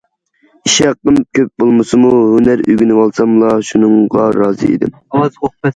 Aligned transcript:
ئىش 0.69 0.77
ھەققىم 0.85 1.19
كۆپ 1.39 1.51
بولمىسىمۇ، 1.63 2.15
ھۈنەر 2.31 2.65
ئۆگىنىۋالساملا 2.67 3.55
شۇنىڭغا 3.71 4.29
رازى 4.43 4.77
ئىدىم. 4.77 5.01